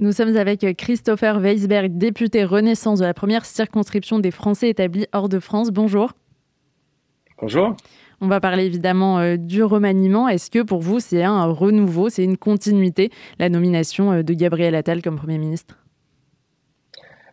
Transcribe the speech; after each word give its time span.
Nous 0.00 0.12
sommes 0.12 0.36
avec 0.36 0.64
Christopher 0.76 1.40
Weisberg, 1.40 1.98
député 1.98 2.44
Renaissance 2.44 3.00
de 3.00 3.04
la 3.04 3.14
première 3.14 3.44
circonscription 3.44 4.20
des 4.20 4.30
Français 4.30 4.68
établis 4.68 5.06
hors 5.12 5.28
de 5.28 5.40
France. 5.40 5.70
Bonjour. 5.72 6.12
Bonjour. 7.40 7.74
On 8.20 8.28
va 8.28 8.38
parler 8.38 8.64
évidemment 8.64 9.18
euh, 9.18 9.36
du 9.36 9.64
remaniement. 9.64 10.28
Est-ce 10.28 10.52
que 10.52 10.62
pour 10.62 10.78
vous, 10.78 11.00
c'est 11.00 11.24
un 11.24 11.46
renouveau, 11.46 12.10
c'est 12.10 12.22
une 12.22 12.36
continuité, 12.36 13.10
la 13.40 13.48
nomination 13.48 14.12
euh, 14.12 14.22
de 14.22 14.34
Gabriel 14.34 14.76
Attal 14.76 15.02
comme 15.02 15.16
Premier 15.16 15.38
ministre? 15.38 15.74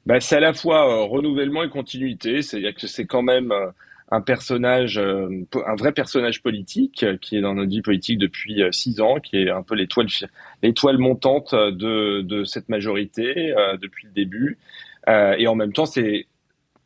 Bah, 0.07 0.19
C'est 0.19 0.37
à 0.37 0.39
la 0.39 0.53
fois 0.53 0.89
euh, 0.89 1.03
renouvellement 1.03 1.61
et 1.61 1.69
continuité. 1.69 2.41
C'est-à-dire 2.41 2.73
que 2.73 2.87
c'est 2.87 3.05
quand 3.05 3.21
même 3.21 3.53
un 4.09 4.21
personnage, 4.21 4.99
un 4.99 5.75
vrai 5.75 5.91
personnage 5.91 6.43
politique 6.43 7.05
qui 7.21 7.37
est 7.37 7.41
dans 7.41 7.55
notre 7.55 7.69
vie 7.69 7.81
politique 7.81 8.19
depuis 8.19 8.61
six 8.71 9.01
ans, 9.01 9.19
qui 9.19 9.37
est 9.37 9.49
un 9.49 9.63
peu 9.63 9.75
l'étoile, 9.75 10.07
l'étoile 10.61 10.97
montante 10.99 11.55
de, 11.55 12.21
de 12.21 12.43
cette 12.43 12.69
majorité 12.69 13.53
depuis 13.81 14.05
le 14.05 14.13
début. 14.13 14.59
et 15.07 15.47
en 15.47 15.55
même 15.55 15.73
temps, 15.73 15.87
c'est 15.87 16.27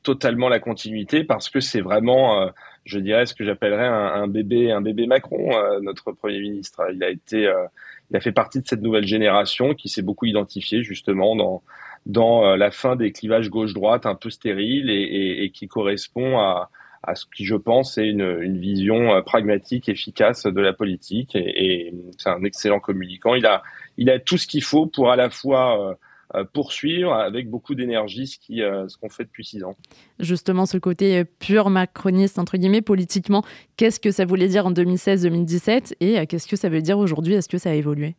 totalement 0.02 0.48
la 0.48 0.60
continuité 0.60 1.26
parce 1.26 1.50
que 1.50 1.60
c'est 1.60 1.82
vraiment 1.82 2.50
je 2.90 3.00
dirais, 3.00 3.26
ce 3.26 3.36
que 3.36 3.44
j'appellerais 3.44 3.88
un, 3.88 4.28
bébé, 4.28 4.72
un 4.72 4.82
bébé 4.82 5.06
Macron, 5.06 5.56
euh, 5.56 5.80
notre 5.82 6.12
Premier 6.12 6.40
ministre. 6.40 6.82
Il 6.94 7.04
a 7.04 7.10
été, 7.10 7.46
euh, 7.46 7.66
il 8.10 8.18
a 8.18 8.20
fait 8.20 8.32
partie 8.32 8.62
de 8.62 8.68
cette 8.68 8.82
nouvelle 8.82 9.06
génération 9.06 9.76
qui 9.76 9.90
s'est 9.90 10.02
beaucoup 10.02 10.26
identifiée 10.26 10.84
justement 10.84 11.36
dans 11.36 11.62
dans 12.06 12.46
euh, 12.46 12.58
la 12.58 12.72
fin 12.72 12.96
des 12.96 13.12
clivages 13.12 13.50
gauche-droite 13.50 14.06
un 14.06 14.16
peu 14.16 14.30
stériles 14.30 14.90
et, 14.90 15.52
qui 15.54 15.68
correspond 15.68 16.40
à, 16.40 16.70
à 17.10 17.16
ce 17.16 17.26
qui, 17.34 17.46
je 17.46 17.56
pense, 17.56 17.98
est 17.98 18.08
une, 18.08 18.40
une 18.42 18.58
vision 18.58 19.22
pragmatique, 19.24 19.90
efficace 19.90 20.44
de 20.44 20.62
la 20.62 20.74
politique. 20.74 21.36
Et, 21.36 21.88
et 21.88 21.94
c'est 22.18 22.30
un 22.30 22.44
excellent 22.44 22.80
communicant. 22.80 23.36
Il 23.36 23.46
a, 23.46 23.64
il 23.98 24.10
a 24.10 24.20
tout 24.20 24.38
ce 24.38 24.48
qu'il 24.48 24.64
faut 24.64 24.86
pour 24.86 25.12
à 25.12 25.16
la 25.16 25.30
fois 25.30 25.98
euh, 26.36 26.44
poursuivre 26.44 27.12
avec 27.12 27.50
beaucoup 27.50 27.74
d'énergie 27.74 28.28
ce 28.28 28.38
euh, 28.62 28.86
qu'on 29.02 29.10
fait 29.10 29.24
depuis 29.24 29.44
six 29.44 29.64
ans. 29.64 29.76
Justement, 30.20 30.68
ce 30.68 30.78
côté 30.78 31.18
euh, 31.18 31.24
pur 31.40 31.72
macroniste 31.72 32.38
entre 32.38 32.56
guillemets 32.58 32.84
politiquement, 32.84 33.44
qu'est-ce 33.78 34.00
que 34.00 34.12
ça 34.12 34.26
voulait 34.26 34.48
dire 34.48 34.68
en 34.68 34.72
2016-2017 34.72 35.96
et 36.02 36.28
qu'est-ce 36.28 36.48
que 36.48 36.56
ça 36.56 36.70
veut 36.70 36.84
dire 36.84 37.00
aujourd'hui? 37.00 37.34
Est-ce 37.34 37.50
que 37.50 37.58
ça 37.58 37.72
a 37.72 37.74
évolué? 37.74 38.14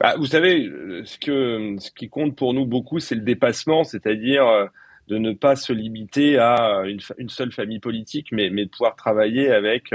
Bah, 0.00 0.16
vous 0.18 0.26
savez, 0.26 0.68
ce, 1.04 1.18
que, 1.18 1.76
ce 1.78 1.92
qui 1.92 2.08
compte 2.08 2.34
pour 2.34 2.52
nous 2.52 2.66
beaucoup, 2.66 2.98
c'est 2.98 3.14
le 3.14 3.20
dépassement, 3.20 3.84
c'est-à-dire 3.84 4.68
de 5.08 5.18
ne 5.18 5.32
pas 5.32 5.56
se 5.56 5.72
limiter 5.72 6.38
à 6.38 6.82
une, 6.86 7.28
seule 7.28 7.52
famille 7.52 7.78
politique, 7.78 8.28
mais, 8.32 8.50
de 8.50 8.68
pouvoir 8.68 8.96
travailler 8.96 9.50
avec 9.50 9.92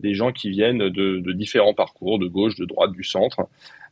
des 0.00 0.14
gens 0.14 0.32
qui 0.32 0.50
viennent 0.50 0.88
de, 0.88 1.32
différents 1.32 1.74
parcours, 1.74 2.18
de 2.18 2.26
gauche, 2.26 2.56
de 2.56 2.64
droite, 2.64 2.92
du 2.92 3.04
centre. 3.04 3.48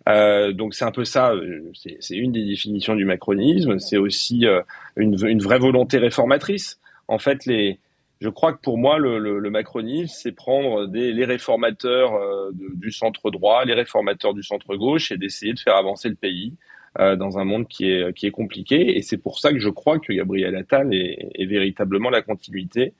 Euh, 0.08 0.52
donc 0.52 0.74
c'est 0.74 0.84
un 0.84 0.90
peu 0.90 1.04
ça, 1.04 1.32
euh, 1.32 1.70
c'est 2.00 2.16
une 2.16 2.32
des 2.32 2.44
définitions 2.44 2.94
du 2.94 3.04
macronisme. 3.04 3.78
C'est 3.78 3.98
aussi 3.98 4.46
euh, 4.46 4.62
une, 4.96 5.16
vraie 5.16 5.58
volonté 5.58 5.98
réformatrice. 5.98 6.80
En 7.08 7.18
fait, 7.18 7.42
je 7.46 8.28
crois 8.28 8.52
que 8.52 8.60
pour 8.60 8.78
moi, 8.78 8.98
le, 8.98 9.50
macronisme, 9.50 10.14
c'est 10.14 10.32
prendre 10.32 10.86
les 10.92 11.24
réformateurs 11.24 12.14
euh, 12.14 12.50
du 12.74 12.90
centre 12.90 13.30
droit, 13.30 13.64
les 13.64 13.74
réformateurs 13.74 14.34
du 14.34 14.42
centre 14.42 14.76
gauche, 14.76 15.12
et 15.12 15.18
d'essayer 15.18 15.52
de 15.52 15.60
faire 15.60 15.76
avancer 15.76 16.08
le 16.08 16.16
pays 16.16 16.54
euh, 16.98 17.16
dans 17.16 17.38
un 17.38 17.44
monde 17.44 17.68
qui 17.68 17.90
est, 17.90 18.12
qui 18.12 18.26
est 18.26 18.30
compliqué. 18.30 18.96
Et 18.96 19.02
c'est 19.02 19.18
pour 19.18 19.38
ça 19.38 19.52
que 19.52 19.58
je 19.58 19.68
crois 19.68 19.98
que 19.98 20.12
Gabriel 20.12 20.56
Attal 20.56 20.94
est, 20.94 21.46
véritablement 21.46 22.10
la 22.10 22.22
continuité. 22.22 22.92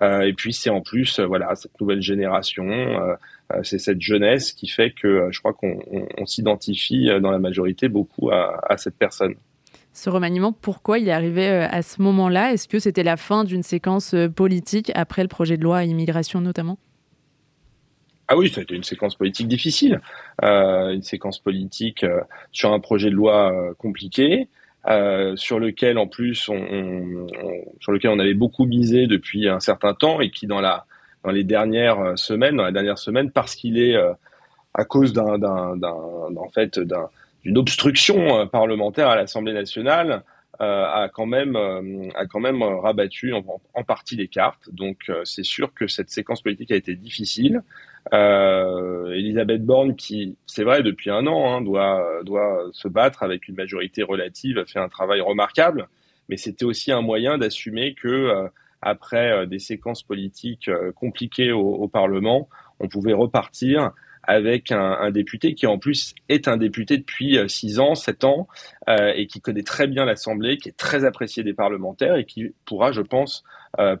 Euh, 0.00 0.22
et 0.22 0.32
puis 0.32 0.52
c'est 0.52 0.70
en 0.70 0.80
plus, 0.80 1.20
voilà, 1.20 1.54
cette 1.54 1.78
nouvelle 1.80 2.00
génération, 2.00 3.16
euh, 3.52 3.60
c'est 3.62 3.78
cette 3.78 4.00
jeunesse 4.00 4.52
qui 4.52 4.68
fait 4.68 4.90
que 4.90 5.06
euh, 5.06 5.28
je 5.30 5.40
crois 5.40 5.52
qu'on 5.52 6.26
s'identifie 6.26 7.10
euh, 7.10 7.20
dans 7.20 7.30
la 7.30 7.38
majorité 7.38 7.88
beaucoup 7.88 8.30
à, 8.30 8.76
cette 8.76 8.96
personne. 8.96 9.34
Ce 9.92 10.08
remaniement, 10.08 10.52
pourquoi 10.52 10.98
il 10.98 11.08
est 11.08 11.12
arrivé 11.12 11.46
à 11.48 11.82
ce 11.82 12.00
moment-là? 12.00 12.52
Est-ce 12.52 12.66
que 12.66 12.78
c'était 12.78 13.02
la 13.02 13.18
fin 13.18 13.44
d'une 13.44 13.62
séquence 13.62 14.14
politique 14.34 14.90
après 14.94 15.22
le 15.22 15.28
projet 15.28 15.58
de 15.58 15.62
loi 15.62 15.84
immigration 15.84 16.40
notamment? 16.40 16.78
Ah 18.32 18.36
oui, 18.36 18.50
c'était 18.54 18.74
une 18.74 18.82
séquence 18.82 19.14
politique 19.14 19.48
difficile, 19.48 20.00
une 20.42 21.02
séquence 21.02 21.38
politique 21.38 22.04
sur 22.50 22.72
un 22.72 22.80
projet 22.80 23.10
de 23.10 23.14
loi 23.14 23.52
compliqué, 23.78 24.48
sur 25.36 25.58
lequel 25.58 25.98
en 25.98 26.06
plus 26.06 26.48
on, 26.48 27.26
sur 27.80 27.92
lequel 27.92 28.10
on 28.10 28.18
avait 28.18 28.34
beaucoup 28.34 28.64
misé 28.64 29.06
depuis 29.06 29.48
un 29.48 29.60
certain 29.60 29.94
temps 29.94 30.20
et 30.20 30.30
qui 30.30 30.46
dans 30.46 30.60
la 30.60 30.86
dans 31.24 31.30
les 31.30 31.44
dernières 31.44 32.00
euh, 32.00 32.16
semaines, 32.16 32.56
dans 32.56 32.64
la 32.64 32.72
dernière 32.72 32.98
semaine, 32.98 33.30
parce 33.30 33.54
qu'il 33.54 33.78
est 33.78 33.96
euh, 33.96 34.12
à 34.74 34.84
cause 34.84 35.12
d'un, 35.12 35.40
en 35.42 36.48
fait, 36.52 36.78
d'un, 36.78 37.08
d'une 37.44 37.58
obstruction 37.58 38.40
euh, 38.40 38.46
parlementaire 38.46 39.08
à 39.08 39.16
l'Assemblée 39.16 39.52
nationale, 39.52 40.22
euh, 40.60 40.84
a 40.84 41.08
quand 41.08 41.26
même 41.26 41.56
a 42.14 42.26
quand 42.26 42.38
même 42.38 42.62
rabattu 42.62 43.32
en 43.32 43.84
partie 43.84 44.16
les 44.16 44.28
cartes. 44.28 44.68
Donc 44.70 45.10
c'est 45.24 45.44
sûr 45.44 45.72
que 45.74 45.86
cette 45.86 46.10
séquence 46.10 46.42
politique 46.42 46.70
a 46.70 46.76
été 46.76 46.94
difficile. 46.94 47.62
Euh, 48.12 49.12
Elisabeth 49.12 49.64
Borne, 49.64 49.94
qui 49.96 50.36
c'est 50.46 50.64
vrai 50.64 50.82
depuis 50.82 51.10
un 51.10 51.26
an, 51.26 51.52
hein, 51.52 51.60
doit 51.60 52.22
doit 52.24 52.68
se 52.72 52.88
battre 52.88 53.22
avec 53.22 53.48
une 53.48 53.54
majorité 53.54 54.02
relative, 54.02 54.58
a 54.58 54.64
fait 54.64 54.80
un 54.80 54.88
travail 54.88 55.20
remarquable. 55.20 55.88
Mais 56.28 56.36
c'était 56.36 56.64
aussi 56.64 56.92
un 56.92 57.02
moyen 57.02 57.38
d'assumer 57.38 57.94
que 57.94 58.48
après 58.82 59.30
euh, 59.30 59.46
des 59.46 59.60
séquences 59.60 60.02
politiques 60.02 60.68
euh, 60.68 60.92
compliquées 60.92 61.52
au, 61.52 61.88
Parlement, 61.88 62.48
on 62.80 62.88
pouvait 62.88 63.12
repartir 63.12 63.92
avec 64.22 64.72
un, 64.72 65.10
député 65.10 65.54
qui 65.54 65.66
en 65.66 65.78
plus 65.78 66.14
est 66.28 66.48
un 66.48 66.56
député 66.56 66.96
depuis 66.96 67.38
6 67.46 67.78
euh, 67.78 67.82
ans, 67.82 67.94
7 67.94 68.24
ans, 68.24 68.48
et 68.88 69.26
qui 69.26 69.40
connaît 69.40 69.62
très 69.62 69.86
bien 69.86 70.04
l'Assemblée, 70.04 70.56
qui 70.56 70.68
est 70.68 70.76
très 70.76 71.04
apprécié 71.04 71.42
des 71.42 71.54
parlementaires 71.54 72.16
et 72.16 72.24
qui 72.24 72.52
pourra, 72.64 72.92
je 72.92 73.00
pense, 73.00 73.44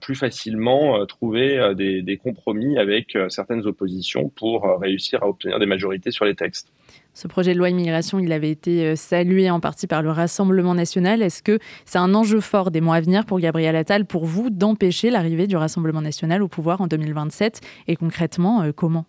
plus 0.00 0.14
facilement 0.14 1.04
trouver 1.06 1.72
des, 1.76 2.02
des, 2.02 2.16
compromis 2.16 2.78
avec 2.78 3.16
certaines 3.28 3.66
oppositions 3.66 4.28
pour 4.28 4.78
réussir 4.80 5.22
à 5.22 5.28
obtenir 5.28 5.58
des 5.58 5.66
majorités 5.66 6.10
sur 6.10 6.24
les 6.24 6.34
textes. 6.34 6.72
Ce 7.14 7.28
projet 7.28 7.52
de 7.52 7.58
loi 7.58 7.68
immigration, 7.68 8.18
il 8.18 8.32
avait 8.32 8.50
été 8.50 8.86
euh, 8.86 8.96
salué 8.96 9.50
en 9.50 9.60
partie 9.60 9.86
par 9.86 10.02
le 10.02 10.10
Rassemblement 10.10 10.74
national. 10.74 11.20
Est-ce 11.20 11.42
que 11.42 11.58
c'est 11.84 11.98
un 11.98 12.14
enjeu 12.14 12.40
fort 12.40 12.70
des 12.70 12.80
mois 12.80 12.96
à 12.96 13.00
venir 13.00 13.26
pour 13.26 13.38
Gabriel 13.38 13.76
Attal, 13.76 14.06
pour 14.06 14.24
vous, 14.24 14.48
d'empêcher 14.48 15.10
l'arrivée 15.10 15.46
du 15.46 15.56
Rassemblement 15.56 16.00
national 16.00 16.42
au 16.42 16.48
pouvoir 16.48 16.80
en 16.80 16.86
2027 16.86 17.60
Et 17.88 17.96
concrètement, 17.96 18.62
euh, 18.62 18.72
comment? 18.72 19.04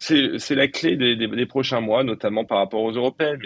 C'est 0.00 0.54
la 0.54 0.68
clé 0.68 0.96
des, 0.96 1.46
prochains 1.46 1.80
mois, 1.80 2.04
notamment 2.04 2.44
par 2.44 2.58
rapport 2.58 2.82
aux 2.82 2.92
européennes. 2.92 3.38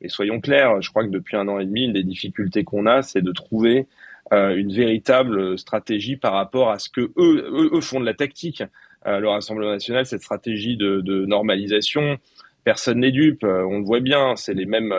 Mais, 0.00 0.08
soyons 0.08 0.40
clairs, 0.40 0.80
je 0.80 0.90
crois 0.90 1.04
que 1.04 1.10
depuis 1.10 1.36
un 1.36 1.48
an 1.48 1.58
et 1.58 1.66
demi, 1.66 1.84
une 1.84 1.92
des 1.92 2.02
difficultés 2.02 2.64
qu'on 2.64 2.86
a, 2.86 3.02
c'est 3.02 3.22
de 3.22 3.32
trouver 3.32 3.86
euh, 4.32 4.54
une 4.56 4.72
véritable 4.72 5.58
stratégie 5.58 6.16
par 6.16 6.32
rapport 6.32 6.70
à 6.70 6.78
ce 6.78 6.88
que 6.88 7.12
eux, 7.16 7.80
font 7.80 8.00
de 8.00 8.06
la 8.06 8.14
tactique. 8.14 8.62
Euh, 9.06 9.18
le 9.18 9.28
Rassemblement 9.28 9.70
national, 9.70 10.04
cette 10.04 10.22
stratégie 10.22 10.76
de, 10.76 11.24
normalisation, 11.26 12.18
personne 12.64 13.00
n'est 13.00 13.10
dupe. 13.10 13.44
Euh, 13.44 13.64
on 13.64 13.78
le 13.78 13.84
voit 13.84 14.00
bien, 14.00 14.36
c'est 14.36 14.54
les 14.54 14.66
mêmes, 14.66 14.92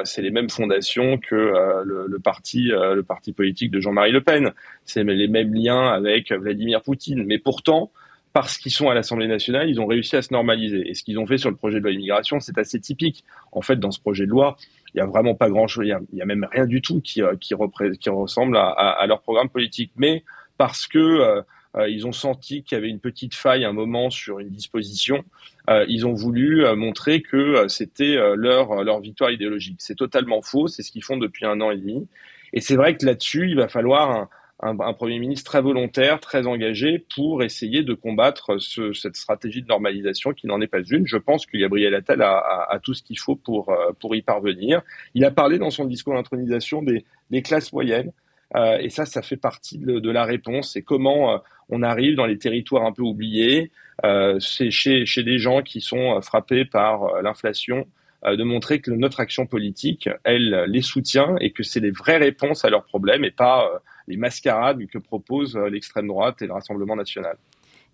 fondations 0.50 1.18
que 1.18 1.36
euh, 1.36 1.84
le, 1.84 2.20
parti, 2.20 2.70
le 2.70 3.04
parti 3.04 3.32
politique 3.34 3.72
de 3.72 3.80
Jean-Marie 3.80 4.12
Le 4.12 4.22
Pen. 4.22 4.54
C'est 4.86 5.04
les 5.04 5.28
mêmes 5.28 5.54
liens 5.54 5.88
avec 5.88 6.32
Vladimir 6.32 6.82
Poutine. 6.82 7.24
Mais 7.26 7.38
pourtant, 7.38 7.92
parce 8.34 8.58
qu'ils 8.58 8.72
sont 8.72 8.90
à 8.90 8.94
l'Assemblée 8.94 9.28
nationale, 9.28 9.70
ils 9.70 9.80
ont 9.80 9.86
réussi 9.86 10.16
à 10.16 10.22
se 10.22 10.34
normaliser. 10.34 10.90
Et 10.90 10.94
ce 10.94 11.04
qu'ils 11.04 11.20
ont 11.20 11.28
fait 11.28 11.38
sur 11.38 11.50
le 11.50 11.56
projet 11.56 11.80
de 11.80 11.84
loi 11.84 11.92
immigration, 11.92 12.40
c'est 12.40 12.58
assez 12.58 12.80
typique. 12.80 13.24
En 13.52 13.62
fait, 13.62 13.78
dans 13.78 13.92
ce 13.92 14.00
projet 14.00 14.26
de 14.26 14.32
loi, 14.32 14.56
il 14.94 14.98
n'y 14.98 15.02
a 15.02 15.06
vraiment 15.06 15.36
pas 15.36 15.50
grand-chose, 15.50 15.86
il 15.86 16.16
n'y 16.16 16.22
a, 16.22 16.26
même 16.26 16.48
rien 16.52 16.66
du 16.66 16.82
tout 16.82 17.02
qui, 17.02 17.22
qui, 17.40 17.56
qui 18.00 18.10
ressemble 18.10 18.58
à, 18.58 19.06
leur 19.08 19.22
programme 19.22 19.50
politique. 19.50 19.92
Mais 19.96 20.24
parce 20.58 20.88
que 20.88 21.44
euh, 21.78 21.90
ils 21.90 22.06
ont 22.06 22.12
senti 22.12 22.64
qu'il 22.64 22.76
y 22.76 22.80
avait 22.80 22.90
une 22.90 23.00
petite 23.00 23.34
faille 23.34 23.64
un 23.64 23.74
moment 23.74 24.10
sur 24.10 24.40
une 24.40 24.50
disposition. 24.50 25.24
Euh, 25.70 25.86
ils 25.88 26.06
ont 26.06 26.14
voulu 26.14 26.66
euh, 26.66 26.76
montrer 26.76 27.22
que 27.22 27.68
c'était 27.68 28.18
leur, 28.36 28.84
leur 28.84 29.00
victoire 29.00 29.32
idéologique. 29.32 29.78
C'est 29.80 29.96
totalement 29.96 30.42
faux, 30.42 30.68
c'est 30.68 30.84
ce 30.84 30.92
qu'ils 30.92 31.04
font 31.04 31.18
depuis 31.18 31.46
un 31.46 31.62
an 31.62 31.72
et 31.72 31.78
demi. 31.78 32.08
Et 32.54 32.60
c'est 32.60 32.76
vrai 32.76 32.98
que 32.98 33.06
là-dessus, 33.06 33.50
il 33.50 33.56
va 33.56 33.70
falloir 33.70 34.28
un, 34.62 34.94
Premier 34.94 35.20
ministre 35.20 35.50
très 35.52 35.62
volontaire, 35.62 36.20
très 36.20 36.48
engagé 36.48 37.06
pour 37.16 37.44
essayer 37.44 37.84
de 37.84 37.94
combattre 37.94 38.60
ce, 38.60 38.94
cette 38.94 39.16
stratégie 39.16 39.62
de 39.62 39.68
normalisation 39.68 40.34
qui 40.34 40.48
n'en 40.48 40.62
est 40.62 40.68
pas 40.68 40.84
une. 40.84 41.08
Je 41.08 41.18
pense 41.18 41.46
que 41.46 41.58
Gabriel 41.58 41.96
Attal 41.96 42.22
a, 42.22 42.38
a, 42.38 42.76
a 42.76 42.80
tout 42.80 42.94
ce 42.94 43.02
qu'il 43.02 43.18
faut 43.18 43.36
pour, 43.36 43.76
pour 44.00 44.16
y 44.16 44.22
parvenir. 44.22 44.82
Il 45.16 45.26
a 45.26 45.32
parlé 45.32 45.58
dans 45.58 45.72
son 45.72 45.86
discours 45.86 46.14
d'intronisation 46.14 46.82
des, 46.82 47.06
des 47.32 47.42
classes 47.42 47.74
moyennes. 47.74 48.12
Euh, 48.56 48.78
et 48.80 48.90
ça, 48.90 49.06
ça 49.06 49.22
fait 49.22 49.38
partie 49.38 49.78
de, 49.78 50.00
de 50.00 50.10
la 50.10 50.26
réponse. 50.26 50.74
C'est 50.74 50.82
comment 50.82 51.34
euh, 51.34 51.38
on 51.70 51.84
arrive 51.84 52.16
dans 52.16 52.26
les 52.26 52.38
territoires 52.38 52.86
un 52.86 52.92
peu 52.92 53.02
oubliés, 53.02 53.72
euh, 54.04 54.40
c'est 54.40 54.72
chez, 54.72 55.06
chez 55.06 55.24
des 55.24 55.38
gens 55.38 55.62
qui 55.62 55.80
sont 55.80 56.20
frappés 56.22 56.66
par 56.66 57.22
l'inflation, 57.22 57.88
de 58.24 58.44
montrer 58.44 58.82
que 58.82 58.92
notre 58.92 59.20
action 59.20 59.48
politique, 59.48 60.08
elle 60.24 60.66
les 60.68 60.84
soutient 60.84 61.38
et 61.40 61.50
que 61.52 61.64
c'est 61.64 61.80
les 61.80 61.90
vraies 61.90 62.18
réponses 62.18 62.64
à 62.66 62.70
leurs 62.70 62.84
problèmes 62.84 63.24
et 63.24 63.32
pas 63.32 63.82
les 64.12 64.18
mascarades 64.18 64.86
que 64.88 64.98
proposent 64.98 65.58
l'extrême 65.58 66.08
droite 66.08 66.42
et 66.42 66.48
le 66.48 66.54
Rassemblement 66.54 66.96
national. 66.96 67.38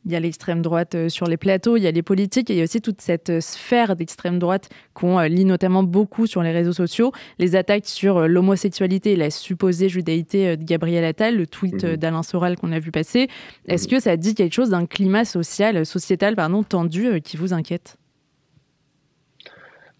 Il 0.05 0.11
y 0.11 0.15
a 0.15 0.19
l'extrême 0.19 0.61
droite 0.61 1.09
sur 1.09 1.27
les 1.27 1.37
plateaux, 1.37 1.75
il 1.75 1.83
y 1.83 1.87
a 1.87 1.91
les 1.91 2.01
politiques 2.01 2.49
et 2.49 2.53
il 2.53 2.57
y 2.57 2.61
a 2.61 2.63
aussi 2.63 2.81
toute 2.81 3.01
cette 3.01 3.39
sphère 3.41 3.95
d'extrême 3.95 4.39
droite 4.39 4.69
qu'on 4.93 5.19
lit 5.21 5.43
notamment 5.43 5.83
beaucoup 5.83 6.27
sur 6.27 6.43
les 6.43 6.51
réseaux 6.51 6.73
sociaux. 6.73 7.11
Les 7.39 7.55
attaques 7.55 7.87
sur 7.87 8.27
l'homosexualité 8.27 9.13
et 9.13 9.15
la 9.15 9.29
supposée 9.29 9.89
judaïté 9.89 10.55
de 10.55 10.63
Gabriel 10.63 11.03
Attal, 11.03 11.35
le 11.35 11.45
tweet 11.45 11.83
mhm. 11.83 11.97
d'Alain 11.97 12.23
Soral 12.23 12.57
qu'on 12.57 12.71
a 12.71 12.79
vu 12.79 12.91
passer. 12.91 13.27
Est-ce 13.67 13.85
mhm. 13.85 13.91
que 13.91 13.99
ça 13.99 14.17
dit 14.17 14.33
quelque 14.33 14.53
chose 14.53 14.69
d'un 14.69 14.85
climat 14.85 15.25
social, 15.25 15.85
sociétal 15.85 16.35
pardon, 16.35 16.63
tendu 16.63 17.21
qui 17.21 17.35
vous 17.35 17.53
inquiète? 17.53 17.97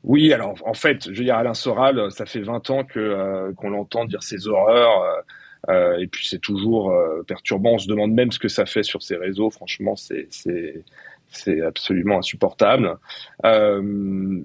Oui, 0.08 0.32
alors 0.32 0.56
en 0.66 0.74
fait, 0.74 1.12
je 1.12 1.18
veux 1.18 1.26
dire, 1.26 1.36
Alain 1.36 1.54
Soral, 1.54 2.12
ça 2.12 2.26
fait 2.26 2.40
20 2.40 2.70
ans 2.70 2.84
que 2.86 2.98
euh, 3.00 3.52
qu'on 3.54 3.70
l'entend 3.70 4.06
dire 4.06 4.24
ces 4.24 4.48
horreurs, 4.48 5.02
euh, 5.02 5.22
euh, 5.70 5.98
et 5.98 6.08
puis 6.08 6.28
c'est 6.28 6.40
toujours 6.40 6.94
perturbant. 7.28 7.74
On 7.74 7.78
se 7.80 7.88
demande 7.88 8.14
même 8.14 8.32
ce 8.32 8.40
que 8.40 8.48
ça 8.48 8.66
fait 8.66 8.84
sur 8.84 9.02
ces 9.02 9.16
réseaux. 9.16 9.50
Franchement, 9.50 9.96
c'est 9.96 10.30
c'est 11.30 11.62
absolument 11.62 12.20
insupportable. 12.20 12.98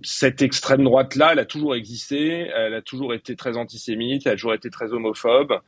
cette 0.02 0.42
extrême 0.42 0.82
droite 0.82 1.14
là, 1.14 1.30
elle 1.32 1.38
a 1.38 1.44
toujours 1.44 1.76
existé, 1.76 2.48
elle 2.54 2.74
a 2.74 2.82
toujours 2.82 3.14
été 3.14 3.36
très 3.36 3.56
antisémite, 3.56 4.26
elle 4.26 4.32
a 4.32 4.34
toujours 4.34 4.54
été 4.54 4.69
très 4.69 4.92
homophobe. 4.92 5.60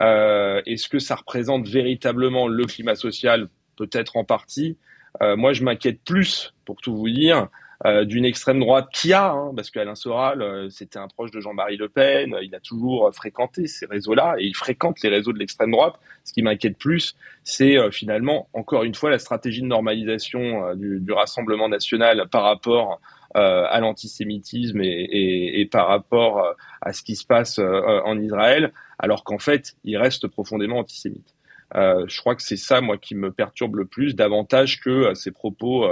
Est-ce 0.00 0.88
que 0.88 0.98
ça 0.98 1.14
représente 1.14 1.68
véritablement 1.68 2.48
le 2.48 2.64
climat 2.64 2.94
social? 2.94 3.48
Peut-être 3.76 4.16
en 4.16 4.24
partie. 4.24 4.78
moi, 5.20 5.52
je 5.52 5.62
m'inquiète 5.62 6.00
plus, 6.04 6.54
pour 6.64 6.80
tout 6.80 6.96
vous 6.96 7.10
dire, 7.10 7.48
euh, 7.84 8.04
d'une 8.04 8.24
extrême 8.24 8.60
droite 8.60 8.88
qui 8.92 9.12
a, 9.12 9.32
hein, 9.32 9.52
parce 9.56 9.70
qu'Alain 9.70 9.96
Soral, 9.96 10.40
euh, 10.40 10.68
c'était 10.70 11.00
un 11.00 11.08
proche 11.08 11.32
de 11.32 11.40
Jean-Marie 11.40 11.76
Le 11.76 11.88
Pen, 11.88 12.36
il 12.40 12.54
a 12.54 12.60
toujours 12.60 13.08
euh, 13.08 13.10
fréquenté 13.10 13.66
ces 13.66 13.86
réseaux-là, 13.86 14.36
et 14.38 14.44
il 14.44 14.54
fréquente 14.54 15.02
les 15.02 15.08
réseaux 15.08 15.32
de 15.32 15.38
l'extrême 15.38 15.72
droite. 15.72 15.94
Ce 16.22 16.32
qui 16.32 16.42
m'inquiète 16.42 16.78
plus, 16.78 17.16
c'est 17.42 17.76
finalement, 17.90 18.48
encore 18.52 18.84
une 18.84 18.94
fois, 18.94 19.10
la 19.10 19.18
stratégie 19.18 19.62
de 19.62 19.66
normalisation 19.66 20.76
du, 20.76 21.00
du, 21.00 21.12
Rassemblement 21.12 21.68
national 21.68 22.28
par 22.30 22.44
rapport 22.44 23.00
à 23.34 23.80
l'antisémitisme 23.80 24.80
et, 24.82 24.86
et, 24.86 25.60
et, 25.60 25.66
par 25.66 25.88
rapport 25.88 26.54
à 26.80 26.92
ce 26.92 27.02
qui 27.02 27.16
se 27.16 27.26
passe 27.26 27.58
en 27.58 28.20
Israël, 28.20 28.72
alors 29.00 29.24
qu'en 29.24 29.40
fait, 29.40 29.74
il 29.82 29.96
reste 29.96 30.28
profondément 30.28 30.78
antisémite. 30.78 31.34
je 31.74 32.20
crois 32.20 32.36
que 32.36 32.42
c'est 32.42 32.56
ça, 32.56 32.80
moi, 32.80 32.98
qui 32.98 33.16
me 33.16 33.32
perturbe 33.32 33.74
le 33.74 33.84
plus, 33.84 34.14
davantage 34.14 34.80
que 34.80 35.12
ces 35.14 35.32
propos 35.32 35.88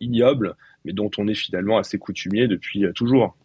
ignobles 0.00 0.56
mais 0.84 0.92
dont 0.92 1.10
on 1.18 1.26
est 1.28 1.34
finalement 1.34 1.78
assez 1.78 1.98
coutumier 1.98 2.46
depuis 2.46 2.84
euh, 2.84 2.92
toujours 2.92 3.36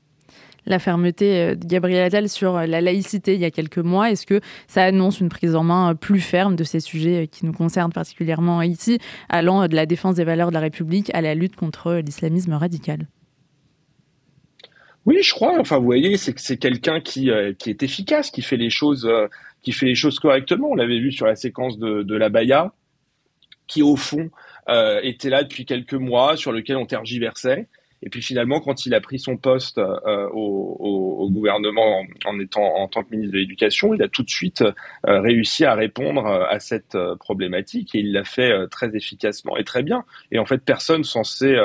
la 0.66 0.78
fermeté 0.78 1.38
euh, 1.38 1.56
de 1.56 1.66
Gabriel 1.66 2.04
Attal 2.04 2.28
sur 2.28 2.58
euh, 2.58 2.66
la 2.66 2.82
laïcité 2.82 3.34
il 3.34 3.40
y 3.40 3.46
a 3.46 3.52
quelques 3.52 3.80
mois. 3.80 4.12
Est-ce 4.12 4.28
que 4.28 4.42
ça 4.68 4.84
annonce 4.84 5.20
une 5.20 5.30
prise 5.30 5.56
en 5.56 5.64
main 5.64 5.96
plus 5.96 6.20
ferme 6.20 6.56
de 6.56 6.64
ces 6.64 6.80
sujets 6.82 7.28
qui 7.28 7.46
nous 7.46 7.54
concernent 7.54 7.94
particulièrement 7.94 8.62
ici, 8.62 9.00
allant 9.30 9.68
de 9.68 9.76
la 9.76 9.86
défense 9.86 10.16
des 10.16 10.26
valeurs 10.26 10.50
de 10.50 10.54
la 10.54 10.60
République 10.60 11.10
à 11.14 11.22
la 11.22 11.34
lutte 11.34 11.56
contre 11.56 11.96
l'islamisme 11.96 12.54
radical? 12.54 13.08
Oui, 15.06 15.20
je 15.24 15.34
crois. 15.34 15.58
Enfin, 15.60 15.80
vous 15.80 15.86
voyez, 15.86 16.18
c'est 16.18 16.38
c'est 16.38 16.58
quelqu'un 16.58 17.00
qui, 17.00 17.32
qui 17.58 17.70
est 17.70 17.82
efficace, 17.82 18.30
qui 18.30 18.42
fait 18.42 18.58
les 18.58 18.70
choses, 18.70 19.10
qui 19.64 19.72
fait 19.72 19.88
les 19.88 19.96
choses 19.96 20.20
correctement. 20.20 20.68
On 20.70 20.76
l'avait 20.76 21.00
vu 21.00 21.12
sur 21.12 21.26
la 21.26 21.36
séquence 21.36 21.80
de, 21.80 22.04
de 22.04 22.16
la 22.16 22.30
Baïa, 22.30 22.74
qui 23.70 23.82
au 23.82 23.96
fond 23.96 24.30
euh, 24.68 25.00
était 25.04 25.30
là 25.30 25.44
depuis 25.44 25.64
quelques 25.64 25.94
mois, 25.94 26.36
sur 26.36 26.52
lequel 26.52 26.76
on 26.76 26.86
tergiversait. 26.86 27.68
Et 28.02 28.10
puis 28.10 28.22
finalement, 28.22 28.62
quand 28.62 28.86
il 28.86 28.94
a 28.94 29.02
pris 29.02 29.20
son 29.20 29.38
poste 29.38 29.78
euh, 29.78 30.28
au, 30.32 31.30
gouvernement 31.32 32.04
en, 32.26 32.40
étant 32.40 32.64
en 32.64 32.88
tant 32.88 33.04
que 33.04 33.12
ministre 33.12 33.34
de 33.34 33.40
l'Éducation, 33.40 33.94
il 33.94 34.02
a 34.02 34.08
tout 34.08 34.24
de 34.24 34.30
suite 34.30 34.62
euh, 34.62 35.22
réussi 35.22 35.64
à 35.64 35.76
répondre 35.76 36.26
à 36.26 36.60
cette 36.60 36.98
problématique 37.20 37.94
et 37.94 38.00
il 38.00 38.14
l'a 38.14 38.24
fait 38.24 38.52
très 38.70 38.96
efficacement 38.96 39.58
et 39.58 39.64
très 39.64 39.84
bien. 39.84 40.06
Et 40.32 40.40
en 40.40 40.46
fait, 40.46 40.58
personne 40.60 41.04
censé 41.04 41.56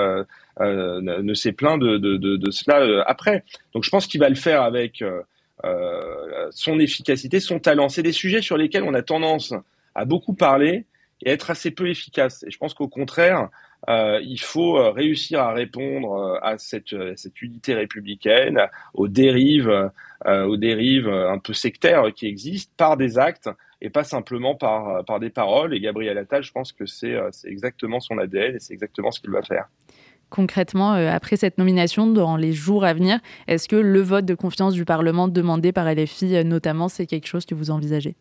ne 0.61 1.35
s'est 1.35 1.53
plaint 1.53 1.81
de, 1.81 1.97
de, 1.97 2.17
de, 2.17 2.37
de, 2.37 2.51
cela 2.51 3.03
après. 3.07 3.43
Donc 3.73 3.85
je 3.85 3.91
pense 3.91 4.07
qu'il 4.07 4.21
va 4.21 4.29
le 4.29 4.35
faire 4.35 4.63
avec 4.63 5.03
son 6.51 6.79
efficacité, 6.79 7.41
son 7.41 7.59
talent. 7.59 7.89
C'est 7.89 8.03
des 8.03 8.13
sujets 8.13 8.43
sur 8.43 8.59
lesquels 8.59 8.83
on 8.83 8.95
a 8.95 9.03
tendance 9.03 9.55
à 9.95 10.05
beaucoup 10.05 10.35
parler 10.35 10.85
et 11.23 11.31
être 11.31 11.51
assez 11.51 11.71
peu 11.71 11.89
efficace. 11.89 12.45
Et 12.47 12.51
je 12.51 12.59
pense 12.59 12.75
qu'au 12.75 12.89
contraire, 12.89 13.49
euh, 13.89 14.21
il 14.23 14.41
faut 14.41 14.79
euh, 14.79 14.91
réussir 14.91 15.41
à 15.41 15.53
répondre 15.53 16.15
euh, 16.15 16.39
à 16.43 16.57
cette, 16.59 16.93
unité 17.43 17.75
républicaine, 17.75 18.61
aux 18.95 19.09
dérives, 19.09 19.91
aux 20.27 20.57
dérives 20.57 21.09
un 21.09 21.39
peu 21.39 21.53
sectaires 21.53 22.05
qui 22.15 22.27
existent 22.27 22.73
par 22.77 22.97
des 22.97 23.19
actes 23.19 23.51
et 23.83 23.91
pas 23.91 24.05
simplement 24.05 24.55
par 24.55 25.21
des 25.21 25.31
paroles. 25.31 25.75
Et 25.75 25.81
Gabriel 25.81 26.17
Attal, 26.17 26.43
je 26.43 26.53
pense 26.53 26.73
que 26.73 26.87
c'est 26.87 27.19
exactement 27.45 28.01
son 28.01 28.19
ADN 28.19 28.57
et 28.57 28.61
c'est 28.61 28.73
exactement 28.73 29.11
ce 29.11 29.21
qu'il 29.21 29.31
va 29.31 29.43
faire. 29.43 29.67
Concrètement, 30.31 30.93
après 30.93 31.37
cette 31.37 31.59
nomination, 31.59 32.07
dans 32.07 32.37
les 32.37 32.53
jours 32.53 32.85
à 32.85 32.95
venir, 32.95 33.19
est-ce 33.47 33.69
que 33.69 33.77
le 33.77 34.01
vote 34.01 34.25
de 34.25 34.35
confiance 34.35 34.73
du 34.73 34.85
Parlement 34.85 35.29
demandé 35.29 35.73
par 35.73 35.93
LFI 35.93 36.45
notamment, 36.45 36.89
c'est 36.89 37.07
quelque 37.07 37.27
chose 37.27 37.45
que 37.45 37.55
vous 37.55 37.71
envisagez? 37.71 38.17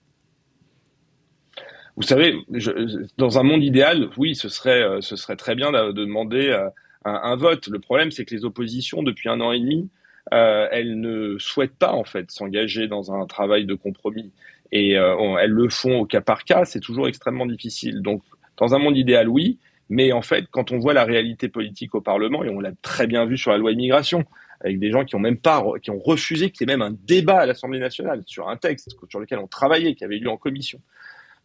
Vous 1.95 2.03
savez, 2.03 2.35
je, 2.51 2.71
dans 3.17 3.37
un 3.39 3.43
monde 3.43 3.63
idéal, 3.63 4.09
oui, 4.17 4.35
ce 4.35 4.49
serait, 4.49 4.81
euh, 4.81 5.01
ce 5.01 5.15
serait 5.15 5.35
très 5.35 5.55
bien 5.55 5.71
de, 5.71 5.91
demander 5.91 6.49
euh, 6.49 6.69
un, 7.05 7.19
un, 7.23 7.35
vote. 7.35 7.67
Le 7.67 7.79
problème, 7.79 8.11
c'est 8.11 8.25
que 8.25 8.33
les 8.33 8.45
oppositions, 8.45 9.03
depuis 9.03 9.29
un 9.29 9.39
an 9.41 9.51
et 9.51 9.59
demi, 9.59 9.89
euh, 10.31 10.67
elles 10.71 10.99
ne 10.99 11.37
souhaitent 11.37 11.77
pas 11.77 11.91
en 11.91 12.05
fait 12.05 12.31
s'engager 12.31 12.87
dans 12.87 13.11
un 13.11 13.25
travail 13.25 13.65
de 13.65 13.73
compromis, 13.73 14.31
et 14.71 14.97
euh, 14.97 15.37
elles 15.37 15.51
le 15.51 15.69
font 15.69 15.99
au 15.99 16.05
cas 16.05 16.21
par 16.21 16.45
cas. 16.45 16.65
C'est 16.65 16.79
toujours 16.79 17.07
extrêmement 17.07 17.45
difficile. 17.45 18.01
Donc, 18.01 18.23
dans 18.57 18.73
un 18.73 18.79
monde 18.79 18.97
idéal, 18.97 19.27
oui, 19.27 19.59
mais 19.89 20.13
en 20.13 20.21
fait, 20.21 20.45
quand 20.49 20.71
on 20.71 20.79
voit 20.79 20.93
la 20.93 21.03
réalité 21.03 21.49
politique 21.49 21.93
au 21.93 22.01
Parlement, 22.01 22.43
et 22.43 22.49
on 22.49 22.59
l'a 22.59 22.71
très 22.81 23.05
bien 23.05 23.25
vu 23.25 23.37
sur 23.37 23.51
la 23.51 23.57
loi 23.57 23.71
immigration, 23.71 24.23
avec 24.61 24.79
des 24.79 24.91
gens 24.91 25.03
qui 25.03 25.15
ont 25.15 25.19
même 25.19 25.37
pas, 25.37 25.61
qui 25.81 25.91
ont 25.91 25.99
refusé 25.99 26.49
qu'il 26.49 26.67
y 26.67 26.71
ait 26.71 26.77
même 26.77 26.81
un 26.81 26.95
débat 27.05 27.41
à 27.41 27.45
l'Assemblée 27.45 27.79
nationale 27.79 28.23
sur 28.25 28.47
un 28.47 28.55
texte 28.55 28.95
sur 29.09 29.19
lequel 29.19 29.39
on 29.39 29.47
travaillait, 29.47 29.93
qui 29.93 30.05
avait 30.05 30.17
lieu 30.17 30.29
en 30.29 30.37
commission. 30.37 30.79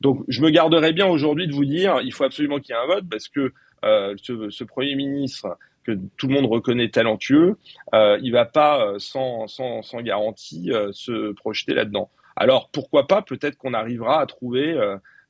Donc, 0.01 0.25
je 0.29 0.41
me 0.43 0.51
garderais 0.51 0.93
bien 0.93 1.07
aujourd'hui 1.07 1.49
de 1.49 1.53
vous 1.53 1.65
dire, 1.65 2.01
il 2.03 2.13
faut 2.13 2.25
absolument 2.25 2.59
qu'il 2.61 2.75
y 2.75 2.79
ait 2.79 2.83
un 2.83 2.87
vote 2.87 3.05
parce 3.11 3.29
que 3.29 3.53
euh, 3.85 4.15
ce, 4.23 4.51
ce, 4.51 4.65
premier 4.65 4.95
ministre 4.95 5.57
que 5.85 5.99
tout 6.17 6.29
le 6.29 6.35
monde 6.35 6.47
reconnaît 6.47 6.89
talentueux, 6.89 7.57
euh, 7.95 8.19
il 8.23 8.33
va 8.33 8.45
pas 8.45 8.85
euh, 8.85 8.99
sans, 8.99 9.47
sans, 9.47 9.83
sans 9.83 10.01
garantie 10.03 10.73
euh, 10.73 10.91
se 10.93 11.33
projeter 11.33 11.75
là-dedans. 11.75 12.11
Alors 12.37 12.69
pourquoi 12.71 13.07
pas 13.07 13.23
Peut-être 13.23 13.57
qu'on 13.57 13.75
arrivera 13.75 14.21
à 14.21 14.27
trouver 14.27 14.79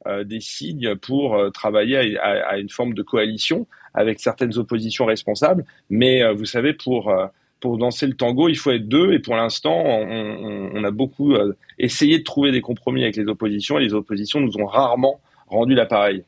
euh, 0.06 0.24
des 0.24 0.40
signes 0.40 0.94
pour 0.96 1.36
travailler 1.52 2.18
à, 2.18 2.48
à, 2.48 2.58
une 2.58 2.68
forme 2.68 2.94
de 2.94 3.02
coalition 3.02 3.66
avec 3.94 4.20
certaines 4.20 4.56
oppositions 4.58 5.06
responsables. 5.06 5.64
Mais 5.90 6.30
vous 6.34 6.44
savez, 6.44 6.72
pour 6.72 7.12
pour 7.60 7.78
danser 7.78 8.06
le 8.06 8.14
tango, 8.14 8.48
il 8.48 8.56
faut 8.56 8.70
être 8.70 8.88
deux. 8.88 9.12
Et 9.12 9.18
pour 9.18 9.36
l'instant, 9.36 9.74
on, 9.74 10.84
a 10.84 10.90
beaucoup 10.90 11.34
euh, 11.34 11.56
essayé 11.78 12.18
de 12.18 12.24
trouver 12.24 12.52
des 12.52 12.60
compromis 12.60 13.02
avec 13.02 13.16
les 13.16 13.26
oppositions. 13.26 13.78
Et 13.78 13.84
les 13.84 13.94
oppositions 13.94 14.40
nous 14.40 14.56
ont 14.58 14.66
rarement 14.66 15.20
rendu 15.46 15.74
l'appareil. 15.74 16.24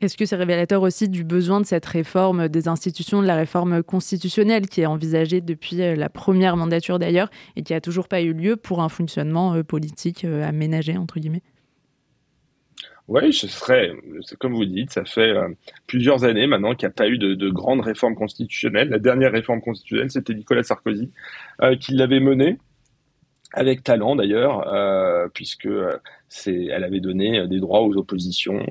Est-ce 0.00 0.16
que 0.16 0.26
c'est 0.26 0.36
révélateur 0.36 0.82
aussi 0.82 1.08
du 1.08 1.24
besoin 1.24 1.60
de 1.60 1.66
cette 1.66 1.86
réforme 1.86 2.48
des 2.48 2.68
institutions, 2.68 3.20
de 3.20 3.26
la 3.26 3.34
réforme 3.34 3.82
constitutionnelle 3.82 4.68
qui 4.68 4.80
est 4.80 4.86
envisagée 4.86 5.40
depuis 5.40 5.82
euh, 5.82 5.96
la 5.96 6.08
première 6.08 6.56
mandature 6.56 6.98
d'ailleurs 6.98 7.30
et 7.56 7.62
qui 7.62 7.72
n'a 7.72 7.80
toujours 7.80 8.06
pas 8.06 8.22
eu 8.22 8.32
lieu 8.32 8.56
pour 8.56 8.80
un 8.80 8.88
fonctionnement 8.88 9.54
euh, 9.54 9.64
politique 9.64 10.24
aménagé, 10.24 10.96
entre 10.96 11.18
guillemets? 11.18 11.42
Oui, 13.08 13.32
ce 13.32 13.48
serait, 13.48 13.90
comme 14.38 14.54
vous 14.54 14.66
dites, 14.66 14.90
ça 14.90 15.04
fait 15.06 15.30
euh, 15.30 15.48
plusieurs 15.86 16.24
années 16.24 16.46
maintenant 16.46 16.74
qu'il 16.74 16.86
n'y 16.86 16.92
a 16.92 16.94
pas 16.94 17.08
eu 17.08 17.16
de, 17.16 17.34
de 17.34 17.48
grande 17.48 17.80
réforme 17.80 18.14
constitutionnelle. 18.14 18.90
La 18.90 18.98
dernière 18.98 19.32
réforme 19.32 19.62
constitutionnelle, 19.62 20.10
c'était 20.10 20.34
Nicolas 20.34 20.62
Sarkozy 20.62 21.10
euh, 21.62 21.74
qui 21.76 21.94
l'avait 21.94 22.20
menée 22.20 22.58
avec 23.54 23.82
talent 23.82 24.14
d'ailleurs, 24.14 24.68
euh, 24.74 25.26
puisque 25.32 25.64
euh, 25.64 25.96
elle 26.46 26.84
avait 26.84 27.00
donné 27.00 27.48
des 27.48 27.60
droits 27.60 27.80
aux 27.80 27.96
oppositions. 27.96 28.62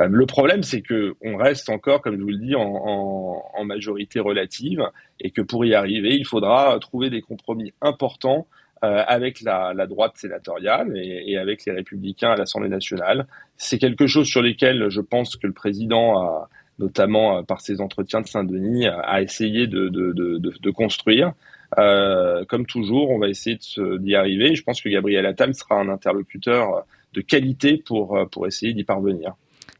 le 0.00 0.26
problème, 0.26 0.64
c'est 0.64 0.82
que 0.82 1.14
on 1.22 1.36
reste 1.36 1.68
encore, 1.68 2.02
comme 2.02 2.16
je 2.16 2.22
vous 2.22 2.30
le 2.30 2.38
dis, 2.38 2.56
en, 2.56 3.64
majorité 3.64 4.18
relative, 4.18 4.82
et 5.20 5.30
que 5.30 5.40
pour 5.40 5.64
y 5.64 5.74
arriver, 5.74 6.16
il 6.16 6.26
faudra 6.26 6.76
trouver 6.80 7.08
des 7.08 7.22
compromis 7.22 7.72
importants 7.80 8.48
avec 8.84 9.40
la, 9.40 9.86
droite 9.86 10.16
sénatoriale 10.16 10.96
et, 10.96 11.36
avec 11.36 11.64
les 11.66 11.72
républicains 11.72 12.30
à 12.30 12.36
l'Assemblée 12.36 12.68
nationale. 12.68 13.26
C'est 13.56 13.78
quelque 13.78 14.06
chose 14.06 14.26
sur 14.26 14.42
lequel 14.42 14.88
je 14.88 15.00
pense 15.00 15.36
que 15.36 15.46
le 15.46 15.52
président 15.52 16.18
a, 16.18 16.48
notamment 16.78 17.38
euh, 17.38 17.42
par 17.42 17.60
ses 17.60 17.80
entretiens 17.80 18.20
de 18.20 18.28
Saint-Denis, 18.28 18.86
a 18.86 19.22
essayé 19.22 19.66
de, 19.66 20.70
construire. 20.70 21.32
Euh, 21.78 22.44
comme 22.44 22.66
toujours, 22.66 23.10
on 23.10 23.18
va 23.18 23.28
essayer 23.28 23.58
d'y 23.98 24.14
arriver. 24.14 24.54
Je 24.54 24.62
pense 24.62 24.80
que 24.80 24.88
Gabriel 24.88 25.26
Attal 25.26 25.54
sera 25.54 25.80
un 25.80 25.88
interlocuteur 25.88 26.84
de 27.12 27.20
qualité 27.20 27.76
pour, 27.76 28.18
pour 28.30 28.46
essayer 28.46 28.74
d'y 28.74 28.84
parvenir. 28.84 29.34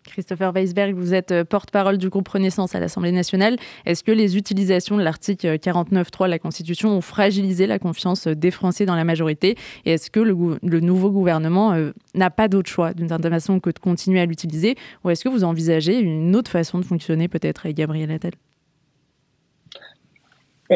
Christopher 0.06 0.52
Weisberg, 0.52 0.94
vous 0.94 1.14
êtes 1.14 1.32
euh, 1.32 1.44
porte-parole 1.44 1.98
du 1.98 2.08
groupe 2.08 2.28
Renaissance 2.28 2.74
à 2.74 2.80
l'Assemblée 2.80 3.12
nationale. 3.12 3.56
Est-ce 3.86 4.04
que 4.04 4.12
les 4.12 4.36
utilisations 4.36 4.96
de 4.96 5.02
l'article 5.02 5.46
49.3 5.46 6.26
de 6.26 6.30
la 6.30 6.38
Constitution 6.38 6.90
ont 6.90 7.00
fragilisé 7.00 7.66
la 7.66 7.78
confiance 7.78 8.26
des 8.26 8.50
Français 8.50 8.86
dans 8.86 8.94
la 8.94 9.04
majorité? 9.04 9.56
Et 9.84 9.92
est-ce 9.92 10.10
que 10.10 10.20
le, 10.20 10.80
nouveau 10.80 11.10
gouvernement 11.10 11.72
euh, 11.72 11.92
n'a 12.14 12.30
pas 12.30 12.48
d'autre 12.48 12.70
choix 12.70 12.94
d'une 12.94 13.08
certaine 13.08 13.32
façon 13.32 13.60
que 13.60 13.70
de 13.70 13.78
continuer 13.78 14.20
à 14.20 14.26
l'utiliser? 14.26 14.76
Ou 15.04 15.10
est-ce 15.10 15.24
que 15.24 15.28
vous 15.28 15.44
envisagez 15.44 15.98
une 15.98 16.36
autre 16.36 16.50
façon 16.50 16.78
de 16.78 16.84
fonctionner 16.84 17.28
peut-être 17.28 17.68
Gabriel 17.68 18.10
Attal? 18.10 18.32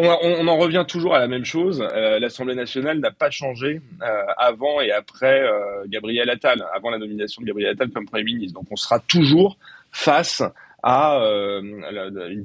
On, 0.02 0.48
en 0.48 0.56
revient 0.56 0.84
toujours 0.86 1.14
à 1.14 1.18
la 1.18 1.28
même 1.28 1.44
chose. 1.44 1.86
Euh, 1.92 2.18
L'Assemblée 2.18 2.54
nationale 2.54 2.98
n'a 2.98 3.10
pas 3.10 3.30
changé 3.30 3.80
euh, 4.02 4.22
avant 4.36 4.80
et 4.80 4.90
après 4.90 5.42
euh, 5.42 5.84
Gabriel 5.86 6.30
Attal, 6.30 6.64
avant 6.74 6.90
la 6.90 6.98
nomination 6.98 7.42
de 7.42 7.46
Gabriel 7.46 7.70
Attal 7.70 7.90
comme 7.90 8.06
Premier 8.06 8.24
ministre. 8.24 8.58
Donc 8.58 8.68
on 8.70 8.76
sera 8.76 8.98
toujours 9.00 9.58
face 9.90 10.42
à 10.82 11.20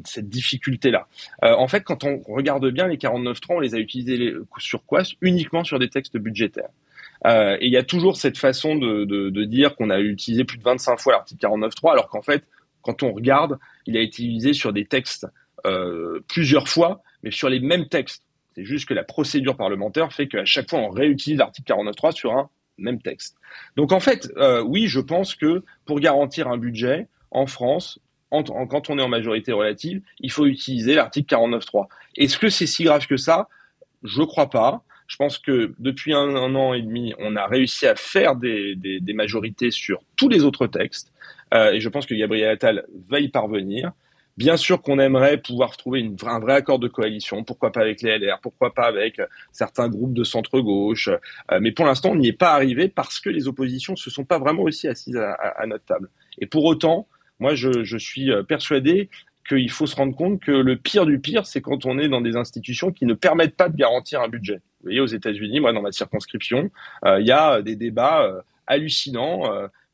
cette 0.05 0.27
difficulté-là. 0.27 1.07
en 1.43 1.67
fait, 1.67 1.83
quand 1.83 2.03
on 2.03 2.17
regarde 2.27 2.67
bien 2.71 2.87
les 2.87 2.97
49.3, 2.97 3.37
on 3.49 3.59
les 3.59 3.75
a 3.75 3.77
utilisés 3.77 4.33
sur 4.57 4.83
quoi? 4.85 5.03
Uniquement 5.21 5.63
sur 5.63 5.77
des 5.77 5.87
textes 5.87 6.17
budgétaires. 6.17 6.69
et 7.27 7.57
il 7.61 7.71
y 7.71 7.77
a 7.77 7.83
toujours 7.83 8.17
cette 8.17 8.39
façon 8.39 8.75
de, 8.75 9.05
de 9.05 9.43
dire 9.43 9.75
qu'on 9.75 9.91
a 9.91 9.99
utilisé 9.99 10.45
plus 10.45 10.57
de 10.57 10.63
25 10.63 10.99
fois 10.99 11.13
l'article 11.13 11.45
49.3, 11.45 11.91
alors 11.91 12.09
qu'en 12.09 12.23
fait, 12.23 12.43
quand 12.81 13.03
on 13.03 13.13
regarde, 13.13 13.59
il 13.85 13.97
a 13.97 14.01
été 14.01 14.23
utilisé 14.23 14.53
sur 14.53 14.73
des 14.73 14.85
textes 14.85 15.27
plusieurs 16.27 16.67
fois 16.67 17.03
mais 17.23 17.31
sur 17.31 17.49
les 17.49 17.59
mêmes 17.59 17.87
textes. 17.87 18.23
C'est 18.55 18.65
juste 18.65 18.87
que 18.87 18.93
la 18.93 19.03
procédure 19.03 19.57
parlementaire 19.57 20.13
fait 20.13 20.27
qu'à 20.27 20.45
chaque 20.45 20.69
fois, 20.69 20.79
on 20.79 20.89
réutilise 20.89 21.39
l'article 21.39 21.73
49.3 21.73 22.11
sur 22.11 22.33
un 22.33 22.49
même 22.77 23.01
texte. 23.01 23.37
Donc 23.75 23.91
en 23.91 23.99
fait, 23.99 24.31
euh, 24.37 24.61
oui, 24.61 24.87
je 24.87 24.99
pense 24.99 25.35
que 25.35 25.63
pour 25.85 25.99
garantir 25.99 26.47
un 26.47 26.57
budget 26.57 27.07
en 27.31 27.47
France, 27.47 27.99
quand 28.29 28.89
on 28.89 28.97
est 28.97 29.01
en 29.01 29.09
majorité 29.09 29.51
relative, 29.51 30.01
il 30.19 30.31
faut 30.31 30.47
utiliser 30.47 30.95
l'article 30.95 31.35
49.3. 31.35 31.87
Est-ce 32.17 32.37
que 32.37 32.49
c'est 32.49 32.65
si 32.65 32.83
grave 32.83 33.05
que 33.05 33.17
ça? 33.17 33.47
Je 34.03 34.23
crois 34.23 34.49
pas. 34.49 34.83
Je 35.07 35.17
pense 35.17 35.37
que 35.37 35.75
depuis 35.77 36.13
un, 36.13 36.35
an 36.55 36.73
et 36.73 36.81
demi, 36.81 37.13
on 37.19 37.35
a 37.35 37.45
réussi 37.45 37.85
à 37.85 37.95
faire 37.95 38.35
des, 38.35 38.75
majorités 39.13 39.69
sur 39.69 40.01
tous 40.15 40.29
les 40.29 40.43
autres 40.43 40.65
textes. 40.65 41.13
Euh, 41.53 41.73
et 41.73 41.79
je 41.79 41.89
pense 41.89 42.07
que 42.07 42.15
Gabriel 42.15 42.49
Attal 42.49 42.85
va 43.07 43.19
y 43.19 43.29
parvenir. 43.29 43.91
Bien 44.35 44.57
sûr 44.57 44.81
qu'on 44.81 44.97
aimerait 44.97 45.37
pouvoir 45.37 45.77
trouver 45.77 46.09
un 46.25 46.39
vrai 46.39 46.53
accord 46.53 46.79
de 46.79 46.87
coalition, 46.87 47.43
pourquoi 47.43 47.71
pas 47.71 47.81
avec 47.81 48.01
les 48.01 48.17
LR, 48.17 48.39
pourquoi 48.41 48.73
pas 48.73 48.87
avec 48.87 49.19
euh, 49.19 49.27
certains 49.51 49.87
groupes 49.87 50.13
de 50.13 50.23
centre-gauche, 50.23 51.09
euh, 51.51 51.59
mais 51.61 51.71
pour 51.71 51.85
l'instant 51.85 52.11
on 52.11 52.15
n'y 52.15 52.29
est 52.29 52.33
pas 52.33 52.51
arrivé 52.53 52.87
parce 52.87 53.19
que 53.19 53.29
les 53.29 53.47
oppositions 53.47 53.95
se 53.95 54.09
sont 54.09 54.25
pas 54.25 54.39
vraiment 54.39 54.63
aussi 54.63 54.87
assises 54.87 55.17
à, 55.17 55.67
notre 55.67 55.85
table. 55.85 56.09
Et 56.39 56.47
pour 56.47 56.65
autant, 56.65 57.07
moi 57.39 57.53
je, 57.53 57.83
je 57.83 57.97
suis 57.97 58.31
euh, 58.31 58.41
persuadé 58.41 59.11
qu'il 59.47 59.69
faut 59.69 59.85
se 59.85 59.95
rendre 59.95 60.15
compte 60.15 60.39
que 60.39 60.51
le 60.51 60.77
pire 60.77 61.05
du 61.05 61.19
pire, 61.19 61.45
c'est 61.45 61.61
quand 61.61 61.85
on 61.85 61.99
est 61.99 62.09
dans 62.09 62.21
des 62.21 62.35
institutions 62.35 62.91
qui 62.91 63.05
ne 63.05 63.13
permettent 63.13 63.55
pas 63.55 63.69
de 63.69 63.75
garantir 63.75 64.21
un 64.21 64.29
budget. 64.29 64.55
Vous 64.55 64.85
voyez, 64.85 64.99
aux 64.99 65.05
États-Unis, 65.05 65.59
moi 65.59 65.73
dans 65.73 65.81
ma 65.81 65.91
circonscription, 65.91 66.71
il 67.05 67.25
y 67.25 67.31
a 67.31 67.61
des 67.61 67.75
débats 67.75 68.41
hallucinants 68.67 69.43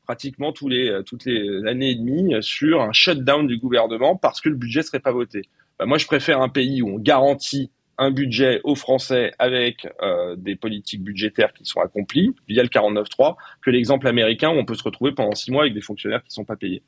pratiquement 0.04 0.52
tous 0.52 0.68
les, 0.68 0.88
euh, 0.88 1.02
toutes 1.02 1.24
les 1.24 1.66
années 1.66 1.90
et 1.90 1.94
demie 1.94 2.34
sur 2.40 2.80
un 2.80 2.92
shutdown 2.92 3.46
du 3.46 3.58
gouvernement 3.58 4.16
parce 4.16 4.40
que 4.40 4.48
le 4.48 4.56
budget 4.56 4.82
serait 4.82 5.00
pas 5.00 5.12
voté. 5.12 5.42
Bah, 5.78 5.86
moi, 5.86 5.98
je 5.98 6.06
préfère 6.06 6.40
un 6.40 6.48
pays 6.48 6.82
où 6.82 6.88
on 6.88 6.98
garantit 6.98 7.70
un 8.00 8.10
budget 8.10 8.60
aux 8.64 8.74
Français 8.74 9.32
avec 9.38 9.86
euh, 10.02 10.34
des 10.34 10.56
politiques 10.56 11.02
budgétaires 11.02 11.52
qui 11.52 11.66
sont 11.66 11.80
accomplies 11.80 12.34
via 12.48 12.62
le 12.62 12.68
49.3 12.70 13.36
que 13.60 13.70
l'exemple 13.70 14.08
américain 14.08 14.48
où 14.48 14.54
on 14.54 14.64
peut 14.64 14.74
se 14.74 14.82
retrouver 14.82 15.12
pendant 15.12 15.34
six 15.34 15.50
mois 15.50 15.62
avec 15.62 15.74
des 15.74 15.82
fonctionnaires 15.82 16.22
qui 16.22 16.28
ne 16.28 16.32
sont 16.32 16.44
pas 16.46 16.56
payés. 16.56 16.82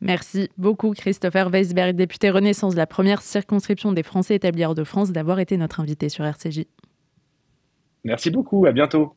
Merci 0.00 0.48
beaucoup 0.56 0.92
Christopher 0.92 1.50
Weisberg, 1.50 1.96
député 1.96 2.30
Renaissance 2.30 2.74
de 2.74 2.78
la 2.78 2.86
première 2.86 3.20
circonscription 3.20 3.92
des 3.92 4.04
Français 4.04 4.36
établis 4.36 4.64
hors 4.64 4.76
de 4.76 4.84
France, 4.84 5.10
d'avoir 5.10 5.40
été 5.40 5.56
notre 5.56 5.80
invité 5.80 6.08
sur 6.08 6.24
RCJ. 6.24 6.66
Merci 8.04 8.30
beaucoup, 8.30 8.66
à 8.66 8.72
bientôt. 8.72 9.14